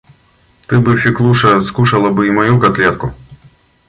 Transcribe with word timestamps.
Ты 0.65 0.79
бы, 0.79 0.97
Феклуша, 0.97 1.61
скушала 1.61 2.09
бы 2.09 2.25
и 2.27 2.31
мою 2.31 2.59
котлетку 2.59 3.13